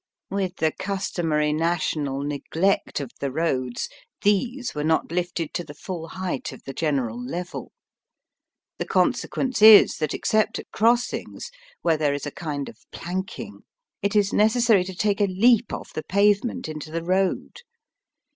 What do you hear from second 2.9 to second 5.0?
of the roads, these were